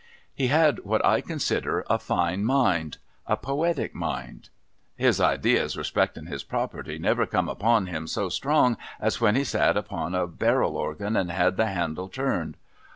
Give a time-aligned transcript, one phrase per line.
[0.33, 4.49] He had what I consider a fine mind— a poetic mind.
[4.95, 9.77] His ideas respectin his property never come upon him so strong as when he sat
[9.77, 12.57] upon a barrel organ and had the handle turned.